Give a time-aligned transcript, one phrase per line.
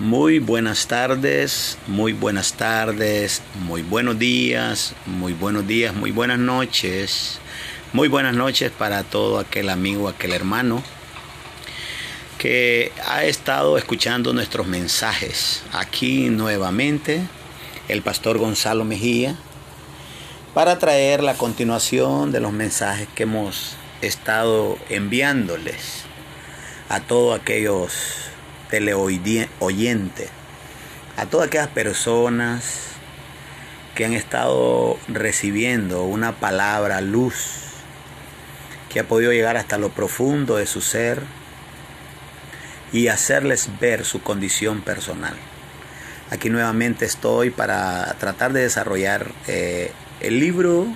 [0.00, 7.40] Muy buenas tardes, muy buenas tardes, muy buenos días, muy buenos días, muy buenas noches,
[7.92, 10.84] muy buenas noches para todo aquel amigo, aquel hermano
[12.38, 15.64] que ha estado escuchando nuestros mensajes.
[15.72, 17.22] Aquí nuevamente
[17.88, 19.34] el pastor Gonzalo Mejía
[20.54, 26.04] para traer la continuación de los mensajes que hemos estado enviándoles
[26.88, 28.28] a todos aquellos
[28.70, 30.28] teleoyente,
[31.16, 32.88] a todas aquellas personas
[33.94, 37.68] que han estado recibiendo una palabra luz
[38.88, 41.20] que ha podido llegar hasta lo profundo de su ser
[42.92, 45.34] y hacerles ver su condición personal.
[46.30, 50.86] Aquí nuevamente estoy para tratar de desarrollar eh, el libro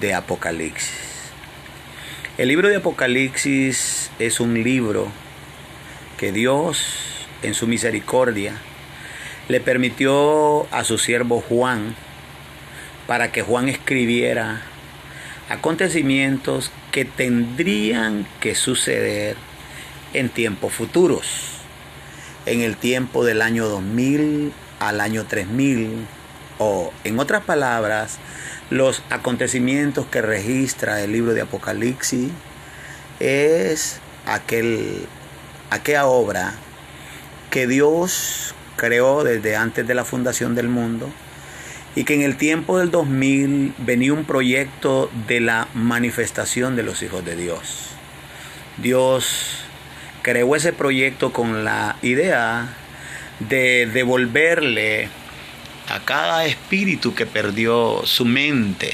[0.00, 0.90] de Apocalipsis.
[2.38, 5.08] El libro de Apocalipsis es un libro
[6.18, 8.54] que Dios en su misericordia
[9.48, 11.94] le permitió a su siervo Juan
[13.06, 14.62] para que Juan escribiera
[15.48, 19.36] acontecimientos que tendrían que suceder
[20.12, 21.26] en tiempos futuros,
[22.46, 26.06] en el tiempo del año 2000 al año 3000,
[26.58, 28.18] o en otras palabras,
[28.70, 32.30] los acontecimientos que registra el libro de Apocalipsis
[33.20, 35.06] es aquel
[35.70, 36.54] aquella obra
[37.50, 41.10] que Dios creó desde antes de la fundación del mundo
[41.94, 47.02] y que en el tiempo del 2000 venía un proyecto de la manifestación de los
[47.02, 47.88] hijos de Dios.
[48.76, 49.64] Dios
[50.20, 52.68] creó ese proyecto con la idea
[53.40, 55.08] de devolverle
[55.88, 58.92] a cada espíritu que perdió su mente,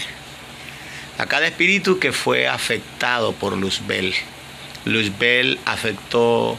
[1.18, 4.14] a cada espíritu que fue afectado por Luzbel.
[4.84, 6.58] Luzbel afectó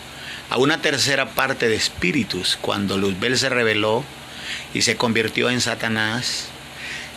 [0.50, 4.04] a una tercera parte de espíritus cuando Luzbel se rebeló
[4.74, 6.48] y se convirtió en Satanás.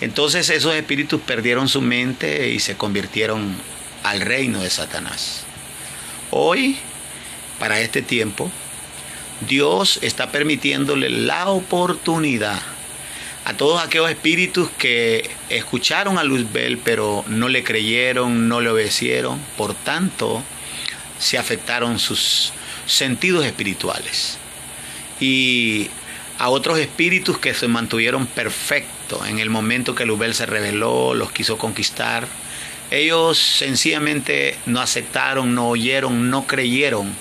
[0.00, 3.56] Entonces esos espíritus perdieron su mente y se convirtieron
[4.02, 5.44] al reino de Satanás.
[6.30, 6.76] Hoy,
[7.58, 8.50] para este tiempo,
[9.48, 12.60] Dios está permitiéndole la oportunidad
[13.44, 19.38] a todos aquellos espíritus que escucharon a Luzbel pero no le creyeron, no le obedecieron.
[19.56, 20.42] Por tanto,
[21.18, 22.52] se afectaron sus
[22.86, 24.38] sentidos espirituales.
[25.20, 25.88] Y
[26.38, 31.32] a otros espíritus que se mantuvieron perfectos en el momento que Luzbel se rebeló, los
[31.32, 32.26] quiso conquistar.
[32.90, 37.14] Ellos sencillamente no aceptaron, no oyeron, no creyeron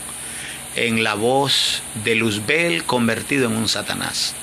[0.75, 4.35] en la voz de Luzbel convertido en un Satanás.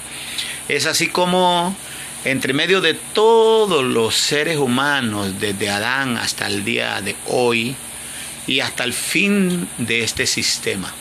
[0.69, 1.77] Es así como
[2.25, 7.75] entre medio de todos los seres humanos, desde Adán hasta el día de hoy,
[8.47, 10.93] y hasta el fin de este sistema.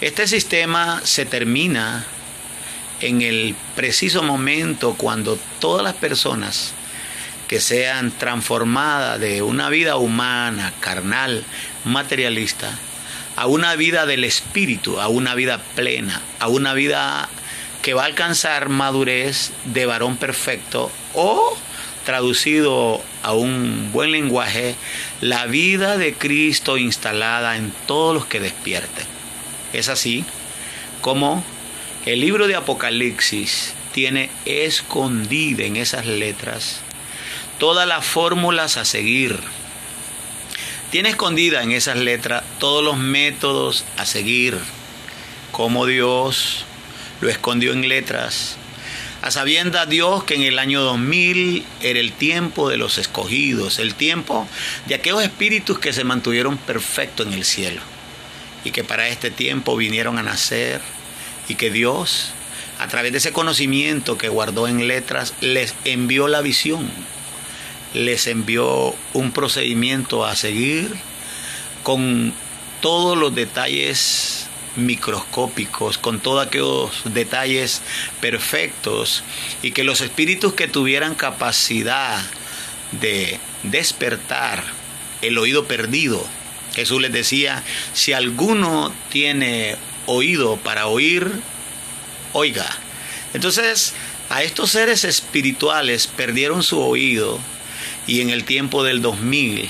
[0.00, 2.04] Este sistema se termina
[3.00, 6.72] en el preciso momento cuando todas las personas
[7.48, 11.44] que sean transformadas de una vida humana, carnal,
[11.84, 12.70] materialista,
[13.36, 17.28] a una vida del espíritu, a una vida plena, a una vida
[17.82, 21.56] que va a alcanzar madurez de varón perfecto o
[22.04, 24.74] traducido a un buen lenguaje,
[25.20, 29.06] la vida de Cristo instalada en todos los que despierten.
[29.72, 30.24] Es así
[31.00, 31.44] como
[32.06, 36.80] el libro de Apocalipsis tiene escondida en esas letras
[37.58, 39.38] todas las fórmulas a seguir.
[40.90, 44.58] Tiene escondida en esas letras todos los métodos a seguir,
[45.50, 46.64] como Dios
[47.20, 48.56] lo escondió en letras
[49.24, 53.94] a sabienda Dios que en el año 2000 era el tiempo de los escogidos, el
[53.94, 54.46] tiempo
[54.84, 57.80] de aquellos espíritus que se mantuvieron perfectos en el cielo
[58.64, 60.82] y que para este tiempo vinieron a nacer
[61.48, 62.32] y que Dios,
[62.78, 66.86] a través de ese conocimiento que guardó en letras, les envió la visión,
[67.94, 70.94] les envió un procedimiento a seguir
[71.82, 72.34] con
[72.82, 77.82] todos los detalles microscópicos, con todos aquellos detalles
[78.20, 79.22] perfectos,
[79.62, 82.20] y que los espíritus que tuvieran capacidad
[82.92, 84.64] de despertar
[85.22, 86.24] el oído perdido,
[86.74, 87.62] Jesús les decía,
[87.92, 89.76] si alguno tiene
[90.06, 91.30] oído para oír,
[92.32, 92.68] oiga.
[93.32, 93.94] Entonces,
[94.28, 97.38] a estos seres espirituales perdieron su oído
[98.06, 99.68] y en el tiempo del 2000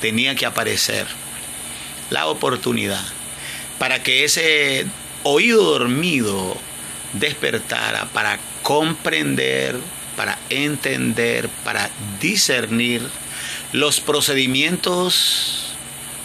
[0.00, 1.06] tenía que aparecer
[2.10, 3.04] la oportunidad
[3.78, 4.86] para que ese
[5.22, 6.56] oído dormido
[7.12, 9.76] despertara, para comprender,
[10.16, 11.90] para entender, para
[12.20, 13.02] discernir
[13.72, 15.74] los procedimientos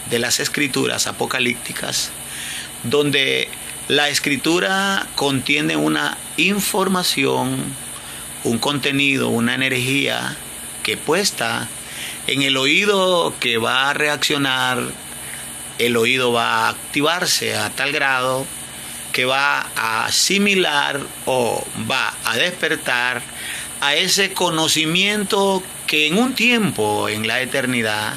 [0.10, 2.12] de las escrituras apocalípticas,
[2.84, 3.50] donde
[3.90, 7.58] La escritura contiene una información,
[8.44, 10.38] un contenido, una energía
[10.84, 11.68] que puesta
[12.28, 14.92] en el oído que va a reaccionar,
[15.80, 18.46] el oído va a activarse a tal grado
[19.12, 23.22] que va a asimilar o va a despertar
[23.82, 28.14] a ese conocimiento que en un tiempo, en la eternidad,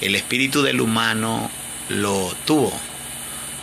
[0.00, 1.50] el espíritu del humano
[1.88, 2.72] lo tuvo.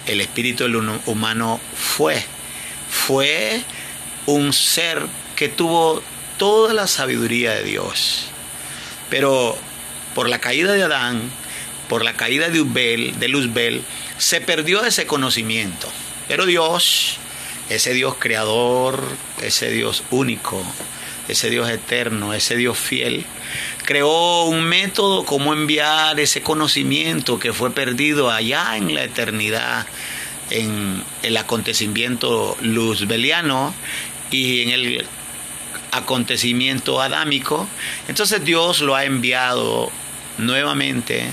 [0.06, 2.24] El espíritu del humano fue.
[2.90, 3.62] Fue
[4.26, 5.06] un ser
[5.36, 6.02] que tuvo
[6.38, 8.28] toda la sabiduría de Dios.
[9.10, 9.58] Pero
[10.16, 11.32] por la caída de Adán,
[11.92, 13.84] por la caída de, Luzbel,
[14.18, 15.90] se perdió ese conocimiento.
[16.30, 17.18] Pero Dios,
[17.68, 19.04] ese Dios creador,
[19.42, 20.64] ese Dios único,
[21.28, 23.26] ese Dios eterno, ese Dios fiel,
[23.84, 29.86] creó un método como enviar ese conocimiento que fue perdido allá en la eternidad,
[30.50, 33.74] en el acontecimiento luzbeliano
[34.32, 35.06] y en el
[35.92, 37.68] acontecimiento adámico.
[38.08, 39.92] Entonces Dios lo ha enviado
[40.38, 41.28] nuevamente,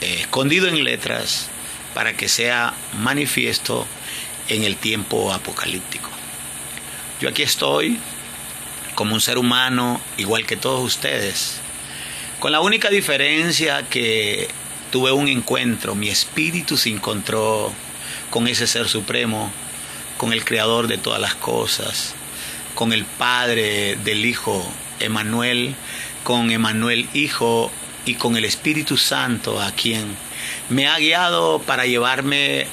[0.00, 1.48] eh, escondido en letras,
[1.94, 3.86] para que sea manifiesto
[4.48, 6.10] en el tiempo apocalíptico.
[7.20, 7.98] Yo aquí estoy
[8.94, 11.60] como un ser humano igual que todos ustedes,
[12.38, 14.48] con la única diferencia que
[14.92, 17.72] tuve un encuentro, mi espíritu se encontró
[18.30, 19.50] con ese ser supremo,
[20.18, 22.14] con el creador de todas las cosas,
[22.76, 24.64] con el Padre del Hijo,
[25.00, 25.74] Emanuel,
[26.22, 27.72] con Emanuel Hijo
[28.08, 30.16] y con el Espíritu Santo a quien
[30.70, 32.66] me ha guiado para llevarme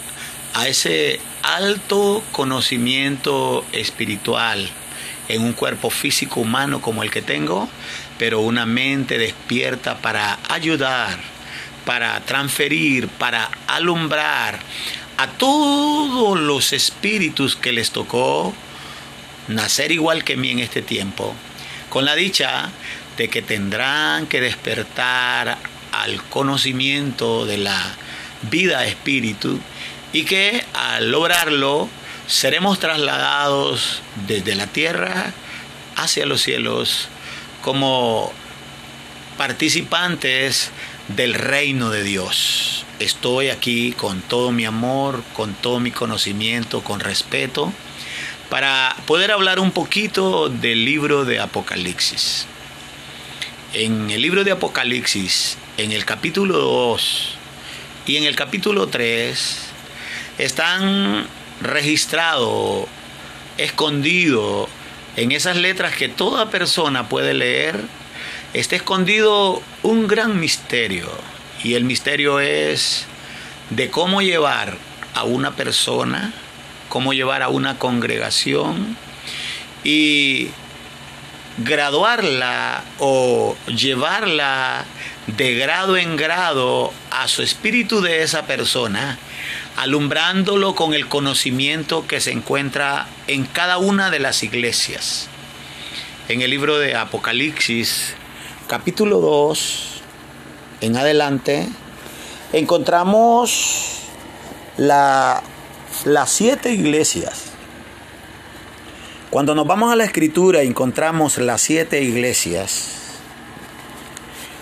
[0.53, 4.69] a ese alto conocimiento espiritual
[5.27, 7.67] en un cuerpo físico humano como el que tengo,
[8.17, 11.19] pero una mente despierta para ayudar,
[11.85, 14.59] para transferir, para alumbrar
[15.17, 18.53] a todos los espíritus que les tocó
[19.49, 21.35] nacer igual que mí en este tiempo,
[21.89, 22.71] con la dicha
[23.17, 25.57] de que tendrán que despertar
[25.91, 27.95] al conocimiento de la
[28.49, 29.59] vida espíritu
[30.13, 31.89] y que al lograrlo
[32.27, 35.33] seremos trasladados desde la tierra
[35.95, 37.07] hacia los cielos
[37.61, 38.31] como
[39.37, 40.71] participantes
[41.07, 42.85] del reino de Dios.
[42.99, 47.73] Estoy aquí con todo mi amor, con todo mi conocimiento, con respeto,
[48.49, 52.47] para poder hablar un poquito del libro de Apocalipsis.
[53.77, 57.35] En el libro de Apocalipsis, en el capítulo 2
[58.05, 59.57] y en el capítulo 3,
[60.37, 61.27] están
[61.59, 62.87] registrado,
[63.57, 64.69] escondido
[65.17, 67.81] en esas letras que toda persona puede leer,
[68.53, 71.09] está escondido un gran misterio.
[71.61, 73.05] Y el misterio es
[73.71, 74.77] de cómo llevar
[75.13, 76.33] a una persona,
[76.87, 78.95] cómo llevar a una congregación
[79.83, 80.47] y
[81.57, 84.85] graduarla o llevarla
[85.27, 89.17] de grado en grado a su espíritu de esa persona
[89.75, 95.27] alumbrándolo con el conocimiento que se encuentra en cada una de las iglesias.
[96.29, 98.13] En el libro de Apocalipsis,
[98.67, 100.01] capítulo 2,
[100.81, 101.67] en adelante,
[102.53, 103.99] encontramos
[104.77, 105.43] la,
[106.05, 107.54] las siete iglesias.
[109.35, 113.17] Cuando nos vamos a la escritura y encontramos las siete iglesias,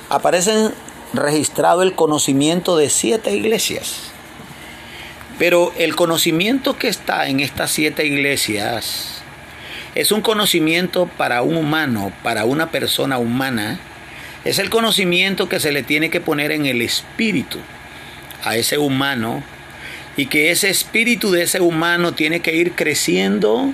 [0.10, 0.72] aparecen
[1.13, 4.12] registrado el conocimiento de siete iglesias.
[5.38, 9.22] Pero el conocimiento que está en estas siete iglesias
[9.94, 13.80] es un conocimiento para un humano, para una persona humana.
[14.44, 17.60] Es el conocimiento que se le tiene que poner en el espíritu
[18.44, 19.44] a ese humano
[20.18, 23.72] y que ese espíritu de ese humano tiene que ir creciendo,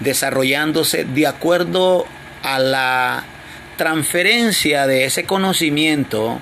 [0.00, 2.06] desarrollándose de acuerdo
[2.42, 3.24] a la
[3.76, 6.40] transferencia de ese conocimiento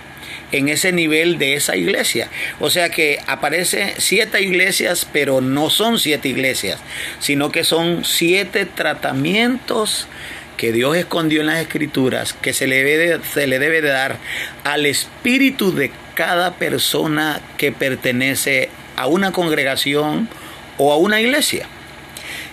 [0.52, 2.28] en ese nivel de esa iglesia.
[2.60, 6.80] O sea que aparece siete iglesias, pero no son siete iglesias,
[7.18, 10.08] sino que son siete tratamientos
[10.56, 14.16] que Dios escondió en las escrituras, que se le, debe, se le debe de dar
[14.64, 20.28] al espíritu de cada persona que pertenece a una congregación
[20.78, 21.68] o a una iglesia.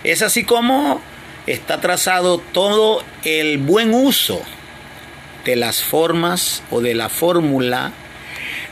[0.04, 1.00] Es así como
[1.46, 4.42] está trazado todo el buen uso
[5.44, 7.92] de las formas o de la fórmula,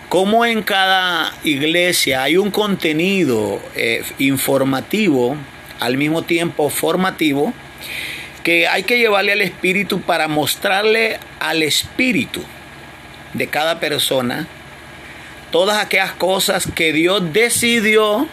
[0.08, 5.36] como en cada iglesia hay un contenido eh, informativo,
[5.80, 7.54] al mismo tiempo formativo,
[8.44, 12.42] que hay que llevarle al espíritu para mostrarle al espíritu
[13.32, 14.46] de cada persona
[15.50, 18.28] todas aquellas cosas que Dios decidió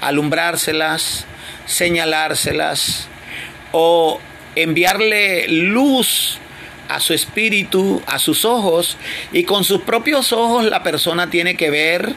[0.00, 1.26] alumbrárselas,
[1.66, 3.08] señalárselas
[3.72, 4.20] o
[4.54, 6.38] enviarle luz
[6.88, 8.96] a su espíritu, a sus ojos,
[9.32, 12.14] y con sus propios ojos la persona tiene que ver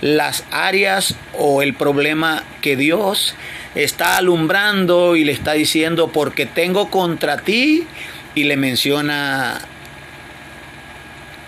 [0.00, 3.34] las áreas o el problema que Dios
[3.74, 7.86] está alumbrando y le está diciendo porque tengo contra ti
[8.34, 9.60] y le menciona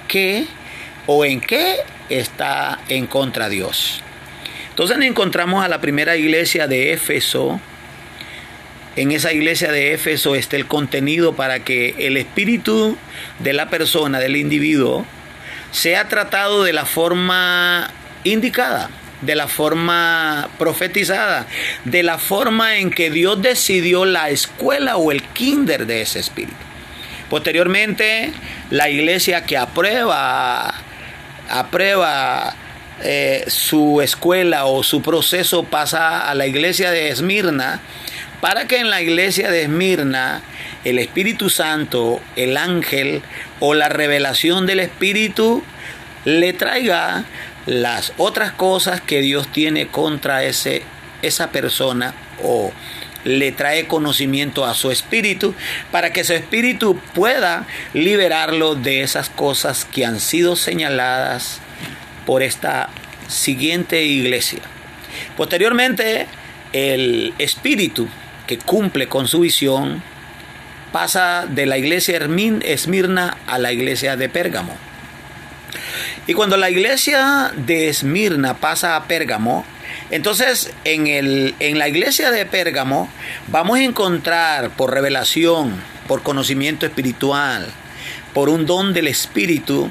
[0.09, 0.47] qué
[1.07, 4.04] o en qué está en contra Dios.
[4.75, 7.61] Entonces encontramos a la primera iglesia de Éfeso,
[8.97, 12.99] en esa iglesia de Éfeso está el contenido para que el espíritu
[13.39, 15.07] de la persona, del individuo,
[15.71, 17.89] sea tratado de la forma
[18.25, 18.91] indicada,
[19.21, 21.47] de la forma profetizada,
[21.85, 26.55] de la forma en que Dios decidió la escuela o el kinder de ese espíritu.
[27.31, 28.33] Posteriormente,
[28.71, 30.75] la iglesia que aprueba,
[31.49, 32.57] aprueba
[33.03, 37.81] eh, su escuela o su proceso pasa a la iglesia de Esmirna
[38.41, 40.43] para que en la iglesia de Esmirna
[40.85, 43.23] el Espíritu Santo, el ángel
[43.59, 45.63] o la revelación del Espíritu
[46.25, 47.25] le traiga
[47.67, 50.83] las otras cosas que Dios tiene contra ese,
[51.23, 52.73] esa persona o
[53.25, 55.55] le trae conocimiento a su espíritu
[55.91, 61.61] para que su espíritu pueda liberarlo de esas cosas que han sido señaladas
[62.27, 62.89] por esta
[63.29, 64.61] siguiente iglesia.
[65.37, 66.27] Posteriormente,
[66.73, 68.09] el espíritu
[68.47, 70.03] que cumple con su visión,
[70.93, 72.21] pasa de la iglesia
[72.63, 74.77] Esmirna a la iglesia de Pérgamo.
[76.27, 79.65] Y cuando la iglesia de Esmirna pasa a Pérgamo,
[80.11, 83.09] entonces en, el, en la iglesia de Pérgamo
[83.49, 85.75] vamos a encontrar por revelación,
[86.07, 87.67] por conocimiento espiritual,
[88.33, 89.91] por un don del Espíritu,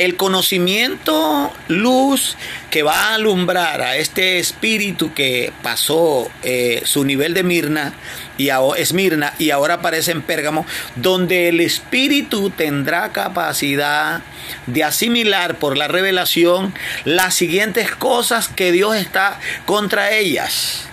[0.00, 2.38] el conocimiento, luz
[2.70, 7.92] que va a alumbrar a este espíritu que pasó eh, su nivel de Mirna
[8.38, 10.64] y Esmirna y ahora aparece en Pérgamo,
[10.96, 14.22] donde el espíritu tendrá capacidad
[14.66, 16.72] de asimilar por la revelación
[17.04, 20.86] las siguientes cosas que Dios está contra ellas.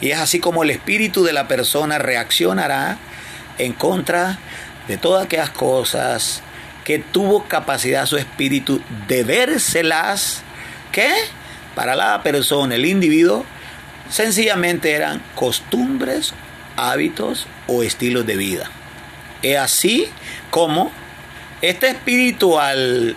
[0.00, 2.98] Y es así como el espíritu de la persona reaccionará
[3.58, 4.38] en contra
[4.86, 6.44] de todas aquellas cosas
[6.88, 10.40] que tuvo capacidad su espíritu de vérselas
[10.90, 11.06] que
[11.74, 13.44] para la persona, el individuo,
[14.08, 16.32] sencillamente eran costumbres,
[16.76, 18.70] hábitos o estilos de vida.
[19.42, 20.08] Es así
[20.48, 20.90] como
[21.60, 23.14] este espíritu al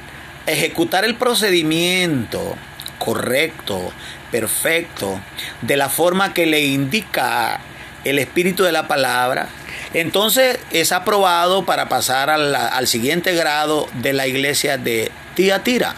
[0.48, 2.58] ejecutar el procedimiento
[3.00, 3.94] correcto,
[4.32, 5.18] perfecto,
[5.62, 7.62] de la forma que le indica
[8.04, 9.48] el espíritu de la palabra,
[9.94, 15.96] entonces es aprobado para pasar al, siguiente grado de la iglesia de Tiatira.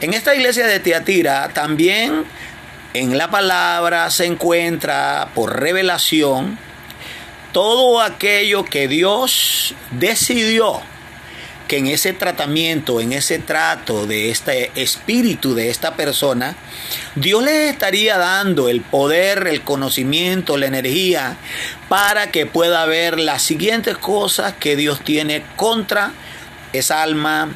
[0.00, 2.24] En esta iglesia de Tiatira también
[2.94, 6.58] en la palabra se encuentra por revelación
[7.52, 10.80] todo aquello que Dios decidió
[11.68, 16.56] que en ese tratamiento, en ese trato de este espíritu de esta persona,
[17.14, 21.36] Dios le estaría dando el poder, el conocimiento, la energía
[21.88, 26.12] para que pueda ver las siguientes cosas que Dios tiene contra
[26.72, 27.50] esa alma,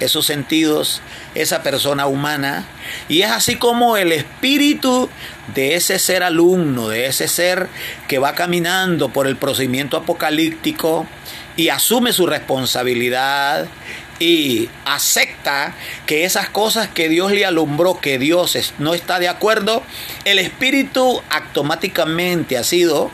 [0.00, 1.02] esos sentidos,
[1.34, 2.64] esa persona humana.
[3.08, 5.10] Y es así como el espíritu
[5.54, 7.68] de ese ser alumno, de ese ser
[8.06, 11.06] que va caminando por el procedimiento apocalíptico,
[11.58, 13.66] y asume su responsabilidad
[14.20, 15.74] y acepta
[16.06, 19.82] que esas cosas que Dios le alumbró, que Dios no está de acuerdo,
[20.24, 23.10] el espíritu automáticamente ha sido,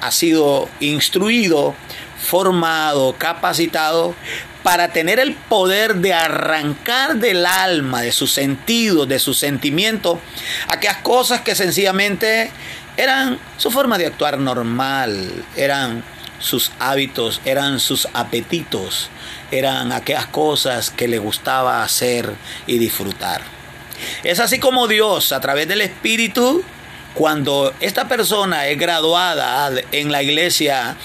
[0.00, 1.74] ha sido instruido,
[2.18, 4.14] formado, capacitado
[4.62, 10.18] para tener el poder de arrancar del alma, de sus sentidos, de sus sentimientos,
[10.68, 12.50] aquellas cosas que sencillamente
[12.96, 16.02] eran su forma de actuar normal, eran
[16.38, 19.10] sus hábitos, eran sus apetitos,
[19.50, 22.34] eran aquellas cosas que le gustaba hacer
[22.66, 23.42] y disfrutar.
[24.24, 26.62] Es así como Dios, a través del Espíritu,
[27.14, 30.96] cuando esta persona es graduada en la iglesia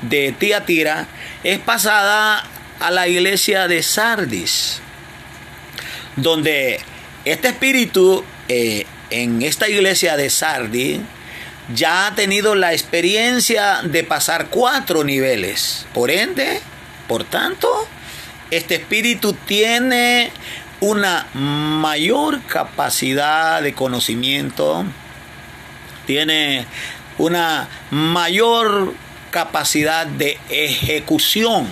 [0.00, 1.06] de Tiatira,
[1.44, 2.42] es pasada
[2.80, 4.80] a la iglesia de Sardis,
[6.16, 6.80] donde
[7.24, 11.00] este espíritu eh, en esta iglesia de Sardis
[11.74, 15.86] ya ha tenido la experiencia de pasar cuatro niveles.
[15.92, 16.60] Por ende,
[17.06, 17.68] por tanto,
[18.50, 20.30] este espíritu tiene
[20.80, 24.84] una mayor capacidad de conocimiento,
[26.06, 26.66] tiene
[27.18, 28.94] una mayor
[29.30, 31.66] capacidad de ejecución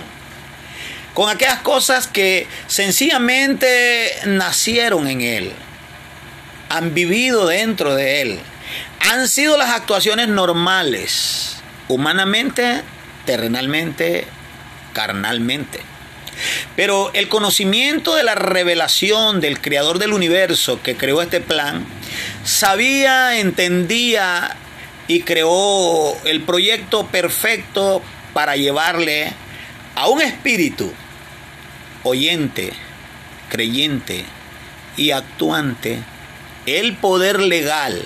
[1.17, 5.51] con aquellas cosas que sencillamente nacieron en él.
[6.69, 8.39] han vivido dentro de él.
[8.99, 11.57] Han sido las actuaciones normales,
[11.87, 12.81] humanamente,
[13.25, 14.27] terrenalmente,
[14.93, 15.79] carnalmente.
[16.75, 21.85] Pero el conocimiento de la revelación del creador del universo que creó este plan,
[22.43, 24.55] sabía, entendía
[25.07, 28.01] y creó el proyecto perfecto
[28.33, 29.33] para llevarle
[29.95, 30.91] a un espíritu
[32.03, 32.73] oyente,
[33.49, 34.25] creyente
[34.95, 35.99] y actuante
[36.65, 38.03] el poder legal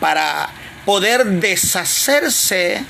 [0.00, 0.50] para
[0.84, 2.84] poder deshacerse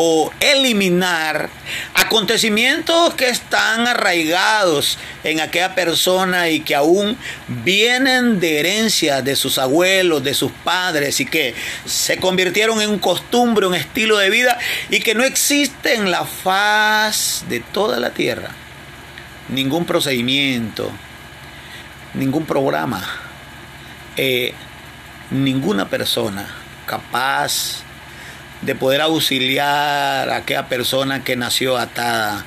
[0.00, 1.50] o eliminar
[1.94, 7.16] acontecimientos que están arraigados en aquella persona y que aún
[7.48, 13.00] vienen de herencia de sus abuelos, de sus padres y que se convirtieron en un
[13.00, 14.56] costumbre, un estilo de vida
[14.88, 18.50] y que no existe en la faz de toda la tierra
[19.48, 20.90] ningún procedimiento,
[22.14, 23.04] ningún programa,
[24.16, 24.54] eh,
[25.30, 26.48] ninguna persona
[26.86, 27.82] capaz
[28.62, 32.44] de poder auxiliar a aquella persona que nació atada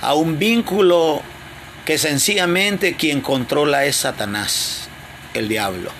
[0.00, 1.22] a un vínculo
[1.84, 4.88] que sencillamente quien controla es Satanás,
[5.34, 5.90] el diablo.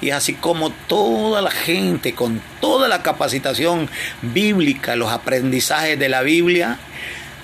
[0.00, 3.88] Y así como toda la gente con toda la capacitación
[4.22, 6.78] bíblica, los aprendizajes de la Biblia,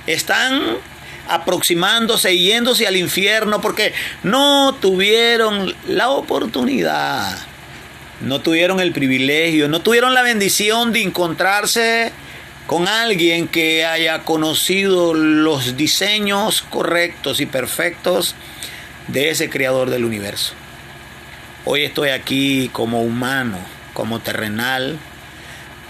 [0.06, 0.60] están
[1.28, 7.38] aproximándose yéndose al infierno porque no tuvieron la oportunidad
[8.22, 12.12] no tuvieron el privilegio, no tuvieron la bendición de encontrarse
[12.66, 18.34] con alguien que haya conocido los diseños correctos y perfectos
[19.08, 20.54] de ese creador del universo.
[21.64, 23.58] Hoy estoy aquí como humano,
[23.92, 24.98] como terrenal,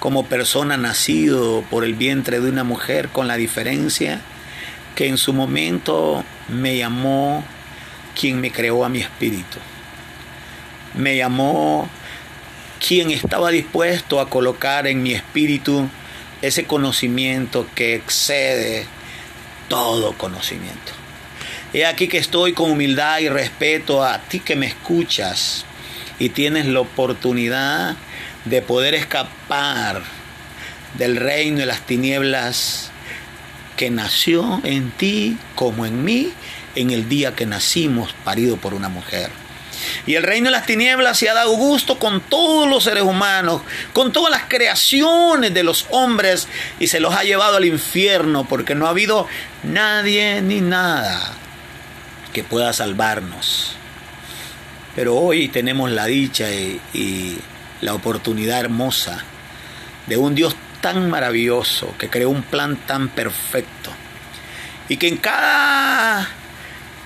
[0.00, 4.20] como persona nacido por el vientre de una mujer, con la diferencia
[4.94, 7.44] que en su momento me llamó
[8.18, 9.58] quien me creó a mi espíritu.
[10.94, 11.88] Me llamó
[12.86, 15.88] quien estaba dispuesto a colocar en mi espíritu
[16.42, 18.86] ese conocimiento que excede
[19.68, 20.92] todo conocimiento.
[21.72, 25.64] He aquí que estoy con humildad y respeto a ti que me escuchas
[26.18, 27.96] y tienes la oportunidad
[28.44, 30.02] de poder escapar
[30.98, 32.90] del reino de las tinieblas
[33.76, 36.32] que nació en ti como en mí
[36.74, 39.41] en el día que nacimos parido por una mujer.
[40.06, 43.62] Y el reino de las tinieblas se ha dado gusto con todos los seres humanos,
[43.92, 48.74] con todas las creaciones de los hombres y se los ha llevado al infierno porque
[48.74, 49.26] no ha habido
[49.62, 51.32] nadie ni nada
[52.32, 53.76] que pueda salvarnos.
[54.94, 57.38] Pero hoy tenemos la dicha y,
[57.80, 59.24] la oportunidad hermosa
[60.06, 63.90] de un Dios tan maravilloso que creó un plan tan perfecto
[64.88, 66.28] y que en cada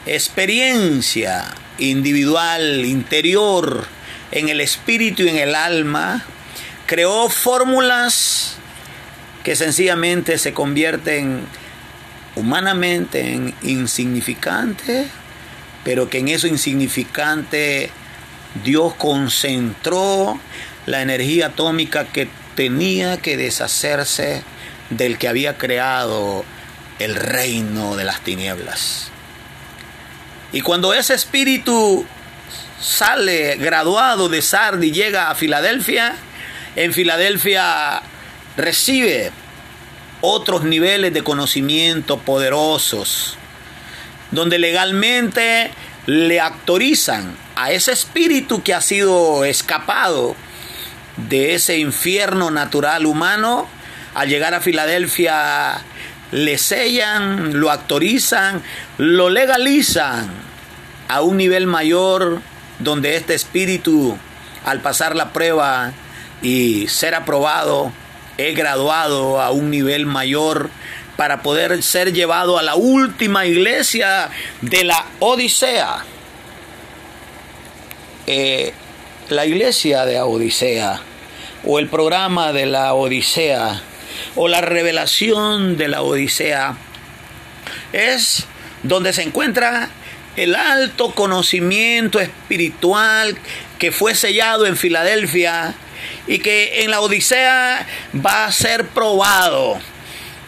[0.05, 1.47] experiencia
[1.79, 3.87] individual, interior,
[4.31, 6.25] en el espíritu y en el alma,
[6.87, 8.57] creó fórmulas
[9.45, 11.41] que sencillamente se convierten
[12.35, 15.09] humanamente en insignificante,
[15.85, 17.91] pero que en eso insignificante
[18.65, 20.41] Dios concentró
[20.87, 24.43] la energía atómica que tenía que deshacerse
[24.91, 26.45] del que había creado
[26.99, 29.11] el reino de las tinieblas.
[30.53, 32.07] Y cuando ese espíritu
[32.81, 36.15] sale graduado de Sardi y llega a Filadelfia,
[36.77, 38.03] en Filadelfia
[38.57, 39.33] recibe
[40.21, 43.37] otros niveles de conocimiento poderosos,
[44.31, 45.71] donde legalmente
[46.07, 50.37] le autorizan a ese espíritu que ha sido escapado
[51.17, 53.69] de ese infierno natural humano,
[54.15, 55.83] al llegar a Filadelfia
[56.33, 58.63] le sellan, lo autorizan,
[58.99, 60.29] lo legalizan
[61.09, 62.41] a un nivel mayor
[62.79, 64.17] donde este espíritu,
[64.65, 65.93] al pasar la prueba
[66.43, 67.93] y ser aprobado,
[68.37, 70.71] es graduado a un nivel mayor
[71.17, 76.05] para poder ser llevado a la última iglesia de la Odisea.
[78.27, 78.75] Eh,
[79.31, 81.01] la iglesia de Odisea
[81.65, 83.81] o el programa de la Odisea
[84.35, 86.77] o la revelación de la Odisea
[87.93, 88.47] es
[88.83, 89.89] donde se encuentra
[90.37, 93.37] el alto conocimiento espiritual
[93.79, 95.75] que fue sellado en Filadelfia
[96.27, 97.87] y que en la Odisea
[98.25, 99.79] va a ser probado.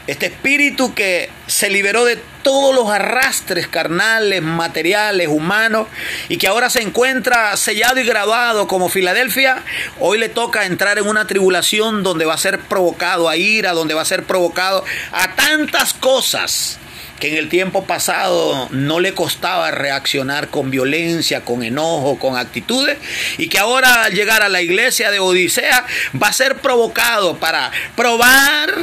[0.06, 5.86] Este espíritu que se liberó de todos los arrastres carnales, materiales, humanos,
[6.30, 9.62] y que ahora se encuentra sellado y graduado como Filadelfia,
[10.00, 13.92] hoy le toca entrar en una tribulación donde va a ser provocado a ira, donde
[13.92, 14.82] va a ser provocado
[15.12, 16.78] a tantas cosas
[17.20, 22.96] que en el tiempo pasado no le costaba reaccionar con violencia, con enojo, con actitudes,
[23.36, 25.84] y que ahora al llegar a la iglesia de Odisea
[26.14, 28.74] va a ser provocado para probar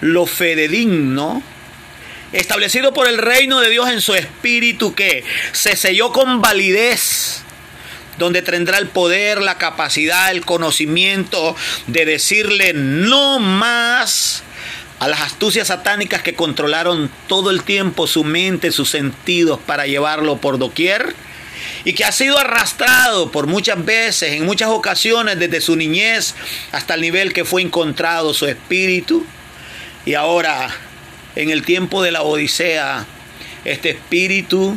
[0.00, 1.44] lo fededigno
[2.32, 7.42] establecido por el reino de Dios en su espíritu que se selló con validez
[8.18, 14.42] donde tendrá el poder, la capacidad, el conocimiento de decirle no más
[14.98, 20.36] a las astucias satánicas que controlaron todo el tiempo su mente, sus sentidos para llevarlo
[20.36, 21.14] por doquier
[21.84, 26.34] y que ha sido arrastrado por muchas veces, en muchas ocasiones, desde su niñez
[26.70, 29.26] hasta el nivel que fue encontrado su espíritu.
[30.04, 30.70] Y ahora,
[31.36, 33.06] en el tiempo de la Odisea,
[33.64, 34.76] este espíritu,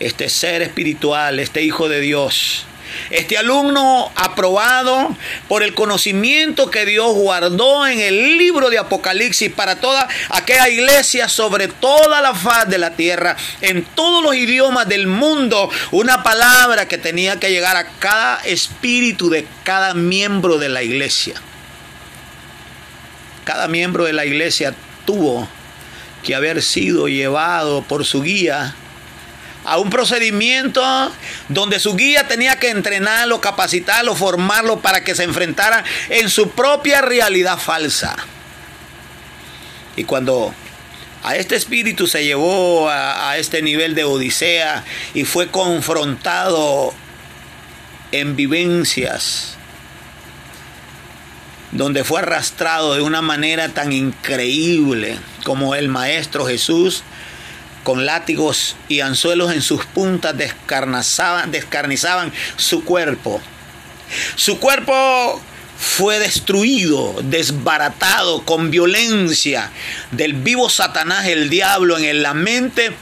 [0.00, 2.66] este ser espiritual, este Hijo de Dios,
[3.10, 9.76] este alumno aprobado por el conocimiento que Dios guardó en el libro de Apocalipsis para
[9.76, 15.06] toda aquella iglesia sobre toda la faz de la tierra, en todos los idiomas del
[15.06, 20.82] mundo, una palabra que tenía que llegar a cada espíritu de cada miembro de la
[20.82, 21.34] iglesia.
[23.44, 24.74] Cada miembro de la iglesia
[25.06, 25.48] tuvo
[26.22, 28.74] que haber sido llevado por su guía
[29.64, 30.82] a un procedimiento
[31.50, 37.02] donde su guía tenía que entrenarlo, capacitarlo, formarlo para que se enfrentara en su propia
[37.02, 38.16] realidad falsa.
[39.96, 40.54] Y cuando
[41.22, 46.94] a este espíritu se llevó a, a este nivel de odisea y fue confrontado
[48.12, 49.57] en vivencias,
[51.72, 57.02] donde fue arrastrado de una manera tan increíble como el Maestro Jesús,
[57.84, 63.40] con látigos y anzuelos en sus puntas descarnizaban, descarnizaban su cuerpo.
[64.36, 65.40] Su cuerpo
[65.78, 69.70] fue destruido, desbaratado con violencia
[70.10, 72.92] del vivo Satanás, el diablo, en la mente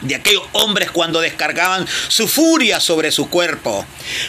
[0.00, 3.84] de aquellos hombres cuando descargaban su furia sobre su cuerpo.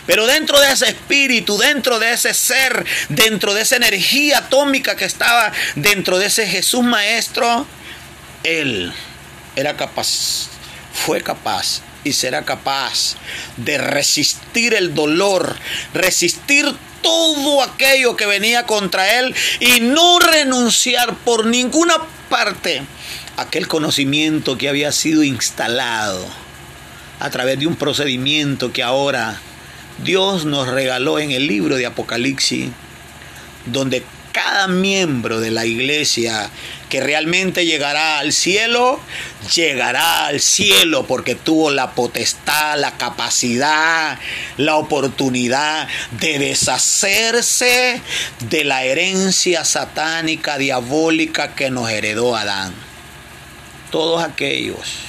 [0.05, 5.05] Pero dentro de ese espíritu, dentro de ese ser, dentro de esa energía atómica que
[5.05, 7.65] estaba dentro de ese Jesús Maestro,
[8.43, 8.93] Él
[9.55, 10.47] era capaz,
[10.93, 13.15] fue capaz y será capaz
[13.57, 15.55] de resistir el dolor,
[15.93, 21.95] resistir todo aquello que venía contra él y no renunciar por ninguna
[22.29, 22.83] parte
[23.37, 26.25] aquel conocimiento que había sido instalado
[27.19, 29.39] a través de un procedimiento que ahora
[30.03, 32.69] Dios nos regaló en el libro de Apocalipsis,
[33.67, 36.49] donde cada miembro de la iglesia
[36.89, 38.99] que realmente llegará al cielo,
[39.53, 44.17] llegará al cielo porque tuvo la potestad, la capacidad,
[44.57, 45.87] la oportunidad
[46.19, 48.01] de deshacerse
[48.49, 52.90] de la herencia satánica, diabólica que nos heredó Adán.
[53.91, 54.99] Todos aquellos,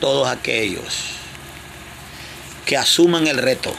[0.00, 1.10] todos aquellos
[2.64, 3.74] que asuman el reto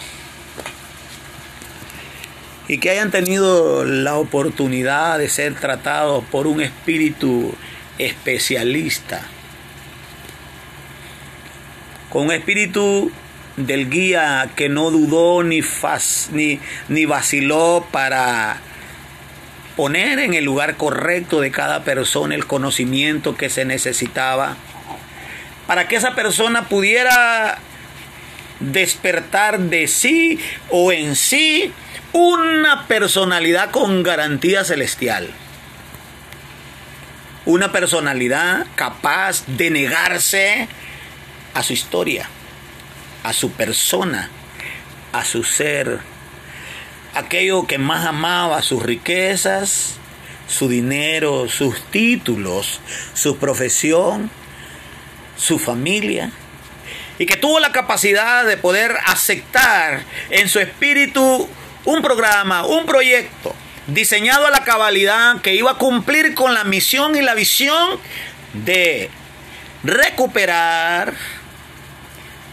[2.68, 7.54] y que hayan tenido la oportunidad de ser tratados por un espíritu
[7.98, 9.22] especialista,
[12.10, 13.12] con un espíritu
[13.58, 15.62] del guía que no dudó ni,
[16.32, 18.62] ni, ni vaciló para
[19.76, 24.58] poner en el lugar correcto de cada persona el conocimiento que se necesitaba,
[25.68, 27.60] para que esa persona pudiera
[28.60, 31.74] despertar de sí o en sí
[32.14, 35.30] una personalidad con garantía celestial.
[37.46, 40.68] Una personalidad capaz de negarse
[41.54, 42.30] a su historia,
[43.24, 44.30] a su persona,
[45.12, 46.00] a su ser,
[47.14, 49.96] aquello que más amaba, sus riquezas,
[50.48, 52.82] su dinero, sus títulos,
[53.14, 54.30] su profesión,
[55.38, 56.32] su familia,
[57.18, 61.48] y que tuvo la capacidad de poder aceptar en su espíritu
[61.86, 63.56] un programa, un proyecto
[63.88, 68.00] diseñado a la cabalidad que iba a cumplir con la misión y la visión
[68.54, 69.10] de
[69.84, 71.14] recuperar,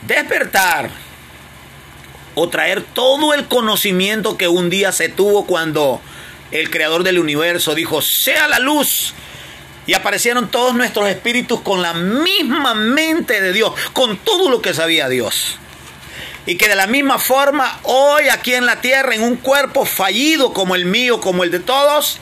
[0.07, 0.91] despertar
[2.41, 6.01] o traer todo el conocimiento que un día se tuvo cuando
[6.53, 9.13] el creador del universo dijo, sea la luz.
[9.87, 14.73] Y aparecieron todos nuestros espíritus con la misma mente de Dios, con todo lo que
[14.73, 15.59] sabía Dios.
[16.47, 20.53] Y que de la misma forma, hoy aquí en la tierra, en un cuerpo fallido
[20.53, 22.21] como el mío, como el de todos,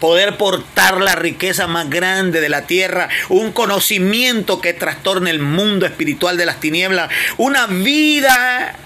[0.00, 5.86] poder portar la riqueza más grande de la tierra, un conocimiento que trastorne el mundo
[5.86, 8.76] espiritual de las tinieblas, una vida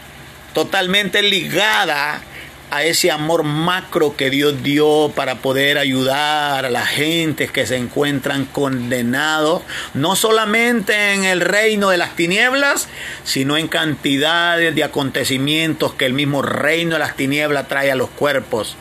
[0.55, 2.23] totalmente ligada
[2.71, 7.77] a ese amor macro que Dios dio para poder ayudar a la gente que se
[7.77, 9.62] encuentran condenados,
[9.93, 12.88] no solamente en el reino de las tinieblas,
[13.23, 18.11] sino en cantidades de acontecimientos que el mismo reino de las tinieblas trae a los
[18.11, 18.77] cuerpos,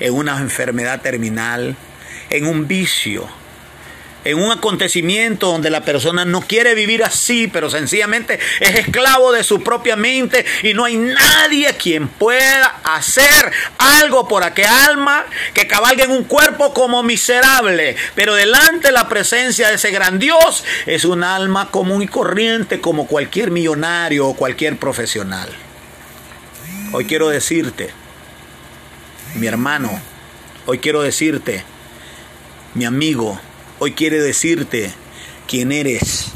[0.00, 1.76] en una enfermedad terminal,
[2.30, 3.28] en un vicio,
[4.24, 9.44] en un acontecimiento donde la persona no quiere vivir así, pero sencillamente es esclavo de
[9.44, 15.66] su propia mente y no hay nadie quien pueda hacer algo por aquel alma que
[15.66, 20.64] cabalgue en un cuerpo como miserable, pero delante de la presencia de ese gran Dios
[20.86, 25.48] es un alma común y corriente como cualquier millonario o cualquier profesional.
[26.92, 27.90] Hoy quiero decirte,
[29.34, 30.00] mi hermano,
[30.66, 31.64] hoy quiero decirte,
[32.74, 33.40] mi amigo,
[33.80, 34.92] Hoy quiere decirte
[35.48, 36.26] quién eres.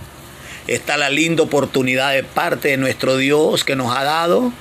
[0.66, 4.52] Está la linda oportunidad de parte de nuestro Dios que nos ha dado.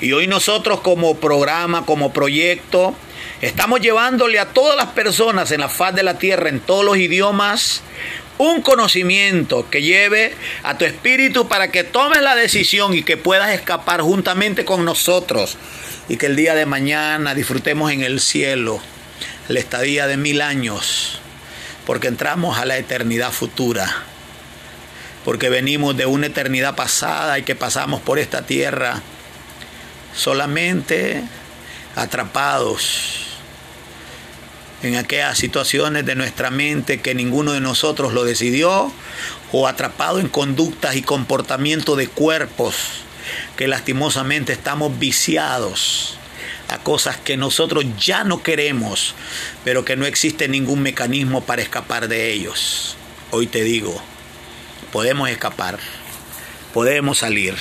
[0.00, 2.94] Y hoy nosotros como programa, como proyecto,
[3.42, 6.96] estamos llevándole a todas las personas en la faz de la tierra, en todos los
[6.96, 7.82] idiomas,
[8.38, 13.50] un conocimiento que lleve a tu espíritu para que tomes la decisión y que puedas
[13.50, 15.58] escapar juntamente con nosotros
[16.08, 18.80] y que el día de mañana disfrutemos en el cielo
[19.48, 21.20] la estadía de mil años
[21.88, 23.90] porque entramos a la eternidad futura,
[25.24, 29.00] porque venimos de una eternidad pasada y que pasamos por esta tierra
[30.14, 31.24] solamente
[31.96, 33.38] atrapados
[34.82, 38.92] en aquellas situaciones de nuestra mente que ninguno de nosotros lo decidió,
[39.50, 42.74] o atrapado en conductas y comportamiento de cuerpos
[43.56, 46.18] que lastimosamente estamos viciados
[46.68, 49.14] a cosas que nosotros ya no queremos,
[49.64, 52.96] pero que no existe ningún mecanismo para escapar de ellos.
[53.30, 54.00] Hoy te digo,
[54.92, 55.78] podemos escapar,
[56.74, 57.54] podemos salir.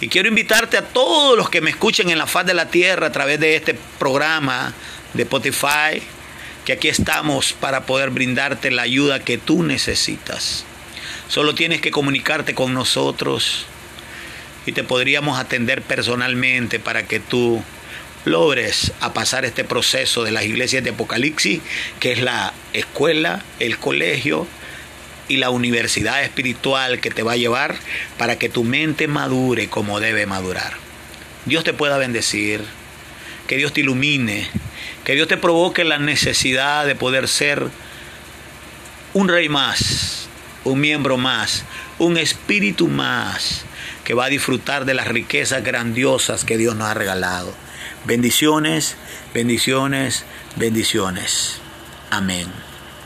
[0.00, 3.08] Y quiero invitarte a todos los que me escuchen en la faz de la tierra
[3.08, 4.72] a través de este programa
[5.14, 6.02] de Spotify,
[6.64, 10.64] que aquí estamos para poder brindarte la ayuda que tú necesitas.
[11.28, 13.66] Solo tienes que comunicarte con nosotros
[14.66, 17.62] y te podríamos atender personalmente para que tú
[18.24, 21.60] logres a pasar este proceso de las iglesias de Apocalipsis,
[22.00, 24.46] que es la escuela, el colegio
[25.28, 27.76] y la universidad espiritual que te va a llevar
[28.18, 30.74] para que tu mente madure como debe madurar.
[31.46, 32.62] Dios te pueda bendecir,
[33.46, 34.48] que Dios te ilumine,
[35.04, 37.66] que Dios te provoque la necesidad de poder ser
[39.14, 40.28] un rey más,
[40.64, 41.64] un miembro más,
[41.98, 43.64] un espíritu más
[44.04, 47.54] que va a disfrutar de las riquezas grandiosas que Dios nos ha regalado.
[48.04, 48.96] Bendiciones,
[49.32, 50.24] bendiciones,
[50.56, 51.60] bendiciones.
[52.10, 52.71] Amén.